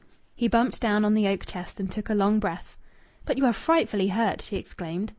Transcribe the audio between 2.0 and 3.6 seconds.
a long breath. "But you are